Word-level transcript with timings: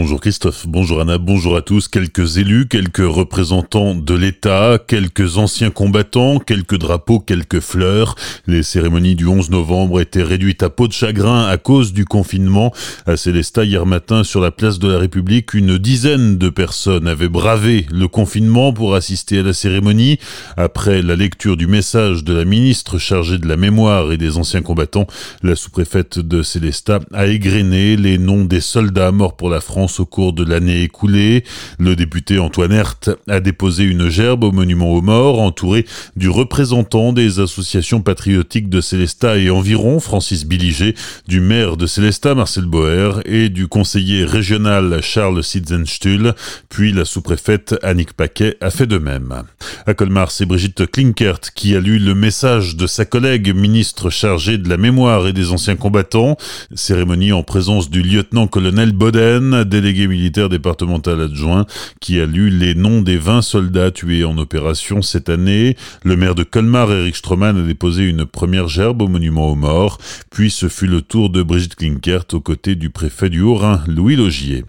Bonjour 0.00 0.20
Christophe, 0.20 0.64
bonjour 0.68 1.00
Anna, 1.00 1.18
bonjour 1.18 1.56
à 1.56 1.60
tous. 1.60 1.88
Quelques 1.88 2.36
élus, 2.36 2.68
quelques 2.68 2.98
représentants 2.98 3.96
de 3.96 4.14
l'État, 4.14 4.78
quelques 4.78 5.38
anciens 5.38 5.70
combattants, 5.70 6.38
quelques 6.38 6.78
drapeaux, 6.78 7.18
quelques 7.18 7.58
fleurs. 7.58 8.14
Les 8.46 8.62
cérémonies 8.62 9.16
du 9.16 9.26
11 9.26 9.50
novembre 9.50 10.00
étaient 10.00 10.22
réduites 10.22 10.62
à 10.62 10.70
peau 10.70 10.86
de 10.86 10.92
chagrin 10.92 11.48
à 11.48 11.56
cause 11.56 11.92
du 11.92 12.04
confinement. 12.04 12.72
À 13.06 13.16
Célestat, 13.16 13.64
hier 13.64 13.86
matin, 13.86 14.22
sur 14.22 14.40
la 14.40 14.52
place 14.52 14.78
de 14.78 14.86
la 14.86 14.98
République, 14.98 15.52
une 15.52 15.78
dizaine 15.78 16.38
de 16.38 16.48
personnes 16.48 17.08
avaient 17.08 17.28
bravé 17.28 17.84
le 17.90 18.06
confinement 18.06 18.72
pour 18.72 18.94
assister 18.94 19.40
à 19.40 19.42
la 19.42 19.52
cérémonie. 19.52 20.20
Après 20.56 21.02
la 21.02 21.16
lecture 21.16 21.56
du 21.56 21.66
message 21.66 22.22
de 22.22 22.34
la 22.34 22.44
ministre 22.44 22.98
chargée 22.98 23.38
de 23.38 23.48
la 23.48 23.56
mémoire 23.56 24.12
et 24.12 24.16
des 24.16 24.36
anciens 24.36 24.62
combattants, 24.62 25.08
la 25.42 25.56
sous-préfète 25.56 26.20
de 26.20 26.44
Célestat 26.44 27.00
a 27.12 27.26
égrené 27.26 27.96
les 27.96 28.16
noms 28.16 28.44
des 28.44 28.60
soldats 28.60 29.10
morts 29.10 29.36
pour 29.36 29.50
la 29.50 29.60
France 29.60 29.87
au 29.98 30.06
cours 30.06 30.32
de 30.32 30.44
l'année 30.44 30.82
écoulée. 30.82 31.44
Le 31.78 31.96
député 31.96 32.38
Antoine 32.38 32.72
Herth 32.72 33.10
a 33.28 33.40
déposé 33.40 33.84
une 33.84 34.08
gerbe 34.08 34.44
au 34.44 34.52
monument 34.52 34.92
aux 34.92 35.02
morts, 35.02 35.40
entouré 35.40 35.86
du 36.16 36.28
représentant 36.28 37.12
des 37.12 37.40
associations 37.40 38.00
patriotiques 38.00 38.68
de 38.68 38.80
Célestat 38.80 39.38
et 39.38 39.50
environ, 39.50 40.00
Francis 40.00 40.44
Billiger, 40.44 40.94
du 41.26 41.40
maire 41.40 41.76
de 41.76 41.86
Célestat, 41.86 42.34
Marcel 42.34 42.66
Boer, 42.66 43.20
et 43.24 43.48
du 43.48 43.68
conseiller 43.68 44.24
régional 44.24 45.00
Charles 45.02 45.42
Sitzenstuhl, 45.42 46.34
puis 46.68 46.92
la 46.92 47.04
sous-préfète 47.04 47.74
Annick 47.82 48.12
Paquet 48.12 48.56
a 48.60 48.70
fait 48.70 48.86
de 48.86 48.98
même. 48.98 49.42
À 49.86 49.94
Colmar, 49.94 50.30
c'est 50.30 50.46
Brigitte 50.46 50.90
Klinkert 50.90 51.40
qui 51.54 51.74
a 51.74 51.80
lu 51.80 51.98
le 51.98 52.14
message 52.14 52.76
de 52.76 52.86
sa 52.86 53.04
collègue 53.04 53.54
ministre 53.54 54.10
chargée 54.10 54.58
de 54.58 54.68
la 54.68 54.76
mémoire 54.76 55.26
et 55.26 55.32
des 55.32 55.50
anciens 55.50 55.76
combattants, 55.76 56.36
cérémonie 56.74 57.32
en 57.32 57.42
présence 57.42 57.90
du 57.90 58.02
lieutenant-colonel 58.02 58.92
Boden, 58.92 59.64
délégué 59.80 60.08
militaire 60.08 60.48
départemental 60.48 61.20
adjoint, 61.20 61.66
qui 62.00 62.20
a 62.20 62.26
lu 62.26 62.50
les 62.50 62.74
noms 62.74 63.00
des 63.00 63.16
20 63.16 63.42
soldats 63.42 63.90
tués 63.90 64.24
en 64.24 64.36
opération 64.38 65.02
cette 65.02 65.28
année. 65.28 65.76
Le 66.04 66.16
maire 66.16 66.34
de 66.34 66.42
Colmar, 66.42 66.90
Eric 66.90 67.16
Stroman, 67.16 67.56
a 67.56 67.66
déposé 67.66 68.04
une 68.04 68.26
première 68.26 68.68
gerbe 68.68 69.02
au 69.02 69.08
monument 69.08 69.48
aux 69.48 69.56
morts, 69.56 69.98
puis 70.30 70.50
ce 70.50 70.68
fut 70.68 70.86
le 70.86 71.02
tour 71.02 71.30
de 71.30 71.42
Brigitte 71.42 71.76
Klinkert 71.76 72.24
aux 72.32 72.40
côtés 72.40 72.74
du 72.74 72.90
préfet 72.90 73.30
du 73.30 73.40
Haut-Rhin, 73.40 73.84
Louis 73.86 74.16
Logier. 74.16 74.64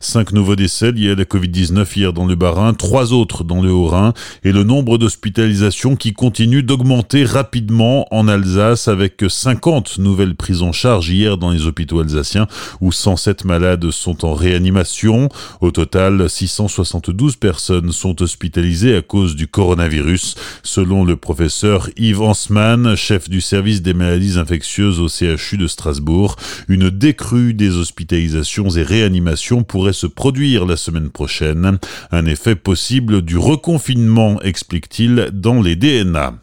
Cinq 0.00 0.32
nouveaux 0.32 0.56
décès 0.56 0.92
liés 0.92 1.10
à 1.10 1.14
la 1.14 1.24
Covid-19 1.24 1.86
hier 1.96 2.12
dans 2.12 2.26
le 2.26 2.34
Bas-Rhin, 2.34 2.74
trois 2.74 3.12
autres 3.12 3.44
dans 3.44 3.62
le 3.62 3.70
Haut-Rhin, 3.70 4.12
et 4.44 4.52
le 4.52 4.64
nombre 4.64 4.98
d'hospitalisations 4.98 5.96
qui 5.96 6.12
continue 6.12 6.62
d'augmenter 6.62 7.24
rapidement 7.24 8.06
en 8.10 8.28
Alsace 8.28 8.88
avec 8.88 9.24
50 9.28 9.98
nouvelles 9.98 10.34
prises 10.34 10.62
en 10.62 10.72
charge 10.72 11.10
hier 11.10 11.36
dans 11.36 11.50
les 11.50 11.66
hôpitaux 11.66 12.00
alsaciens 12.00 12.46
où 12.80 12.92
107 12.92 13.44
malades 13.44 13.90
sont 13.90 14.24
en 14.24 14.34
réanimation. 14.34 15.28
Au 15.60 15.70
total, 15.70 16.28
672 16.28 17.36
personnes 17.36 17.92
sont 17.92 18.22
hospitalisées 18.22 18.96
à 18.96 19.02
cause 19.02 19.36
du 19.36 19.46
coronavirus, 19.46 20.34
selon 20.62 21.04
le 21.04 21.16
professeur 21.16 21.90
Yves 21.96 22.22
Hansmann, 22.22 22.94
chef 22.96 23.28
du 23.28 23.40
service 23.40 23.82
des 23.82 23.94
maladies 23.94 24.38
infectieuses 24.38 25.00
au 25.00 25.08
CHU 25.08 25.56
de 25.56 25.66
Strasbourg. 25.66 26.36
Une 26.68 26.90
décrue 26.90 27.54
des 27.54 27.76
hospitalisations 27.76 28.70
et 28.70 28.82
réanimations 28.82 29.59
pourrait 29.62 29.92
se 29.92 30.06
produire 30.06 30.66
la 30.66 30.76
semaine 30.76 31.10
prochaine. 31.10 31.78
Un 32.10 32.26
effet 32.26 32.56
possible 32.56 33.22
du 33.22 33.36
reconfinement, 33.36 34.40
explique-t-il 34.42 35.30
dans 35.32 35.60
les 35.60 35.76
DNA. 35.76 36.34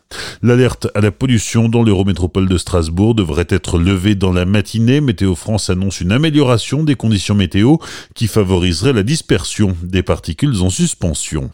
L'alerte 0.42 0.88
à 0.94 1.02
la 1.02 1.12
pollution 1.12 1.70
dans 1.70 1.84
l'Eurométropole 1.84 2.48
de 2.48 2.58
Strasbourg 2.58 3.16
devrait 3.16 3.48
être 3.50 3.80
levée 3.80 4.16
dans 4.16 4.32
la 4.32 4.46
matinée. 4.46 5.02
Météo 5.02 5.36
France 5.36 5.70
annonce 5.70 6.02
une 6.02 6.12
amélioration 6.12 6.84
des 6.84 6.96
conditions 6.96 7.36
météo 7.36 7.78
qui 8.16 8.28
favoriserait 8.28 8.94
la 8.94 9.04
dispersion 9.04 9.76
des 9.84 10.04
particules 10.04 10.62
en 10.62 10.70
suspension. 10.70 11.50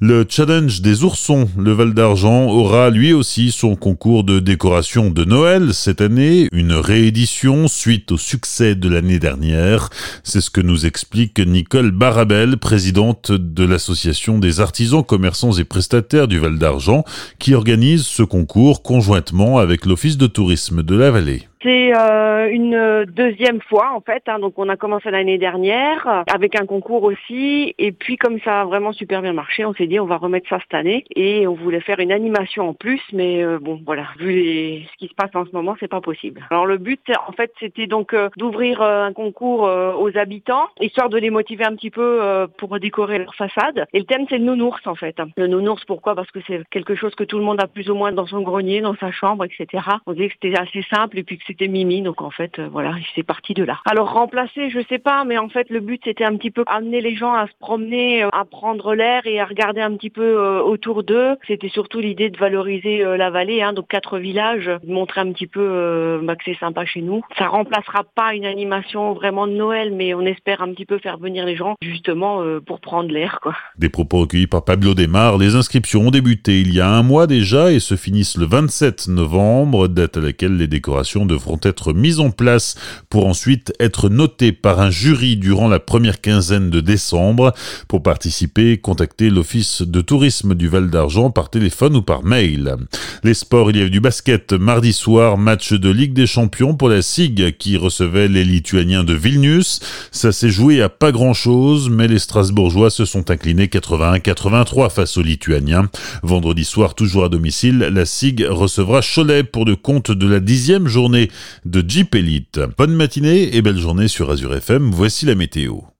Le 0.00 0.26
challenge 0.28 0.80
des 0.80 1.04
oursons, 1.04 1.48
le 1.56 1.72
Val 1.72 1.94
d'Argent, 1.94 2.46
aura 2.46 2.90
lui 2.90 3.12
aussi 3.12 3.52
son 3.52 3.76
concours 3.76 4.24
de 4.24 4.40
décoration 4.40 5.10
de 5.10 5.24
Noël 5.24 5.74
cette 5.74 6.00
année, 6.00 6.48
une 6.52 6.72
réédition 6.72 7.68
suite 7.68 8.12
au 8.12 8.18
succès 8.18 8.74
de 8.74 8.88
l'année 8.88 9.18
dernière. 9.18 9.90
C'est 10.24 10.40
ce 10.40 10.50
que 10.50 10.60
nous 10.60 10.86
explique 10.86 11.38
Nicole 11.38 11.90
Barabel, 11.90 12.56
présidente 12.56 13.30
de 13.30 13.64
l'association 13.64 14.38
des 14.38 14.60
artisans, 14.60 15.04
commerçants 15.04 15.52
et 15.52 15.64
prestataires 15.64 16.28
du 16.28 16.38
Val 16.38 16.58
d'Argent, 16.58 17.04
qui 17.38 17.54
organise 17.54 17.91
ce 17.98 18.22
concours 18.22 18.82
conjointement 18.82 19.58
avec 19.58 19.86
l'Office 19.86 20.16
de 20.16 20.26
tourisme 20.26 20.82
de 20.82 20.96
la 20.96 21.10
vallée. 21.10 21.48
C'est 21.62 21.92
euh, 21.94 22.50
une 22.50 23.04
deuxième 23.04 23.60
fois 23.60 23.92
en 23.94 24.00
fait. 24.00 24.24
Hein. 24.26 24.40
donc 24.40 24.54
on 24.56 24.68
a 24.68 24.76
commencé 24.76 25.10
l'année 25.10 25.38
dernière 25.38 26.24
avec 26.32 26.60
un 26.60 26.66
concours 26.66 27.04
aussi. 27.04 27.74
Et 27.78 27.92
puis 27.92 28.16
comme 28.16 28.40
ça 28.40 28.62
a 28.62 28.64
vraiment 28.64 28.92
super 28.92 29.22
bien 29.22 29.32
marché, 29.32 29.64
on 29.64 29.72
s'est 29.74 29.86
dit 29.86 30.00
on 30.00 30.06
va 30.06 30.16
remettre 30.16 30.48
ça 30.48 30.58
cette 30.60 30.74
année. 30.74 31.04
Et 31.14 31.46
on 31.46 31.54
voulait 31.54 31.80
faire 31.80 32.00
une 32.00 32.10
animation 32.10 32.68
en 32.68 32.74
plus, 32.74 33.00
mais 33.12 33.44
euh, 33.44 33.58
bon 33.60 33.80
voilà, 33.86 34.08
vu 34.18 34.82
ce 34.82 34.96
qui 34.98 35.08
se 35.08 35.14
passe 35.14 35.30
en 35.34 35.44
ce 35.44 35.52
moment, 35.52 35.76
c'est 35.78 35.88
pas 35.88 36.00
possible. 36.00 36.44
Alors 36.50 36.66
le 36.66 36.78
but 36.78 37.00
en 37.28 37.32
fait 37.32 37.52
c'était 37.60 37.86
donc 37.86 38.12
euh, 38.12 38.28
d'ouvrir 38.36 38.82
un 38.82 39.12
concours 39.12 39.62
aux 39.62 40.18
habitants, 40.18 40.68
histoire 40.80 41.08
de 41.08 41.18
les 41.18 41.30
motiver 41.30 41.64
un 41.64 41.76
petit 41.76 41.90
peu 41.90 42.48
pour 42.58 42.78
décorer 42.80 43.18
leur 43.18 43.34
façade. 43.34 43.86
Et 43.92 44.00
le 44.00 44.04
thème 44.04 44.26
c'est 44.28 44.38
le 44.38 44.44
nounours 44.44 44.84
en 44.86 44.96
fait. 44.96 45.16
Le 45.36 45.46
nounours 45.46 45.84
pourquoi? 45.84 46.14
Parce 46.16 46.30
que 46.30 46.40
c'est 46.46 46.62
quelque 46.70 46.94
chose 46.96 47.14
que 47.14 47.24
tout 47.24 47.38
le 47.38 47.44
monde 47.44 47.62
a 47.62 47.66
plus 47.66 47.88
ou 47.88 47.94
moins 47.94 48.10
dans 48.10 48.26
son 48.26 48.40
grenier, 48.40 48.80
dans 48.80 48.96
sa 48.96 49.12
chambre, 49.12 49.44
etc. 49.44 49.84
On 50.06 50.12
disait 50.12 50.28
que 50.28 50.34
c'était 50.40 50.58
assez 50.58 50.82
simple 50.90 51.18
et 51.18 51.22
puis 51.22 51.38
que 51.38 51.51
c'était 51.52 51.68
Mimi, 51.68 52.00
donc 52.00 52.22
en 52.22 52.30
fait, 52.30 52.58
euh, 52.58 52.68
voilà, 52.70 52.94
c'est 53.14 53.22
parti 53.22 53.52
de 53.52 53.62
là. 53.62 53.78
Alors 53.84 54.12
remplacer, 54.12 54.70
je 54.70 54.80
sais 54.88 54.98
pas, 54.98 55.24
mais 55.24 55.36
en 55.36 55.48
fait, 55.48 55.68
le 55.68 55.80
but 55.80 56.00
c'était 56.04 56.24
un 56.24 56.36
petit 56.36 56.50
peu 56.50 56.64
amener 56.66 57.00
les 57.00 57.14
gens 57.14 57.34
à 57.34 57.46
se 57.46 57.52
promener, 57.60 58.24
euh, 58.24 58.28
à 58.32 58.44
prendre 58.44 58.94
l'air 58.94 59.26
et 59.26 59.38
à 59.38 59.44
regarder 59.44 59.80
un 59.80 59.94
petit 59.96 60.10
peu 60.10 60.22
euh, 60.22 60.62
autour 60.62 61.02
d'eux. 61.02 61.36
C'était 61.46 61.68
surtout 61.68 62.00
l'idée 62.00 62.30
de 62.30 62.38
valoriser 62.38 63.04
la 63.16 63.30
vallée, 63.30 63.62
hein, 63.62 63.72
donc 63.72 63.88
quatre 63.88 64.18
villages, 64.18 64.70
montrer 64.86 65.20
un 65.20 65.32
petit 65.32 65.46
peu 65.46 66.20
bah, 66.22 66.36
que 66.36 66.42
c'est 66.44 66.58
sympa 66.58 66.84
chez 66.84 67.02
nous. 67.02 67.22
Ça 67.36 67.48
remplacera 67.48 68.04
pas 68.14 68.34
une 68.34 68.46
animation 68.46 69.12
vraiment 69.12 69.46
de 69.46 69.52
Noël, 69.52 69.92
mais 69.92 70.14
on 70.14 70.22
espère 70.22 70.62
un 70.62 70.72
petit 70.72 70.86
peu 70.86 70.98
faire 70.98 71.18
venir 71.18 71.44
les 71.44 71.56
gens 71.56 71.74
justement 71.82 72.42
pour 72.64 72.80
prendre 72.80 73.10
l'air, 73.10 73.40
quoi. 73.42 73.54
Des 73.78 73.88
propos 73.88 74.20
recueillis 74.20 74.46
par 74.46 74.64
Pablo 74.64 74.94
Desmar. 74.94 75.38
Les 75.38 75.54
inscriptions 75.56 76.02
ont 76.02 76.10
débuté 76.10 76.60
il 76.60 76.74
y 76.74 76.80
a 76.80 76.88
un 76.88 77.02
mois 77.02 77.26
déjà 77.26 77.72
et 77.72 77.80
se 77.80 77.96
finissent 77.96 78.36
le 78.36 78.46
27 78.46 79.08
novembre, 79.08 79.88
date 79.88 80.16
à 80.16 80.20
laquelle 80.20 80.56
les 80.56 80.66
décorations 80.66 81.26
devront 81.26 81.41
être 81.62 81.92
mise 81.92 82.20
en 82.20 82.30
place 82.30 82.74
pour 83.08 83.26
ensuite 83.26 83.72
être 83.80 84.08
notée 84.08 84.52
par 84.52 84.80
un 84.80 84.90
jury 84.90 85.36
durant 85.36 85.68
la 85.68 85.80
première 85.80 86.20
quinzaine 86.20 86.70
de 86.70 86.80
décembre. 86.80 87.52
Pour 87.88 88.02
participer, 88.02 88.78
contactez 88.78 89.30
l'Office 89.30 89.82
de 89.82 90.00
tourisme 90.00 90.54
du 90.54 90.68
Val 90.68 90.90
d'Argent 90.90 91.30
par 91.30 91.50
téléphone 91.50 91.96
ou 91.96 92.02
par 92.02 92.24
mail. 92.24 92.76
Les 93.24 93.34
sports, 93.34 93.70
il 93.70 93.76
y 93.76 93.80
avait 93.80 93.90
du 93.90 94.00
basket 94.00 94.52
mardi 94.52 94.92
soir, 94.92 95.38
match 95.38 95.72
de 95.72 95.90
Ligue 95.90 96.14
des 96.14 96.26
Champions 96.26 96.74
pour 96.74 96.88
la 96.88 97.02
SIG 97.02 97.56
qui 97.56 97.76
recevait 97.76 98.28
les 98.28 98.44
Lituaniens 98.44 99.04
de 99.04 99.14
Vilnius. 99.14 99.80
Ça 100.10 100.32
s'est 100.32 100.50
joué 100.50 100.82
à 100.82 100.88
pas 100.88 101.12
grand 101.12 101.34
chose, 101.34 101.90
mais 101.90 102.08
les 102.08 102.18
Strasbourgeois 102.18 102.90
se 102.90 103.04
sont 103.04 103.30
inclinés 103.30 103.66
81-83 103.66 104.90
face 104.90 105.16
aux 105.16 105.22
Lituaniens. 105.22 105.88
Vendredi 106.22 106.64
soir, 106.64 106.94
toujours 106.94 107.24
à 107.24 107.28
domicile, 107.28 107.78
la 107.78 108.06
SIG 108.06 108.46
recevra 108.48 109.00
Cholet 109.02 109.44
pour 109.44 109.64
le 109.64 109.76
compte 109.76 110.10
de 110.10 110.26
la 110.26 110.40
dixième 110.40 110.88
journée 110.88 111.30
de 111.64 111.84
Jeep 111.86 112.14
Elite. 112.14 112.60
Bonne 112.76 112.94
matinée 112.94 113.56
et 113.56 113.62
belle 113.62 113.78
journée 113.78 114.08
sur 114.08 114.30
Azure 114.30 114.54
FM, 114.54 114.90
voici 114.90 115.26
la 115.26 115.34
météo. 115.34 115.91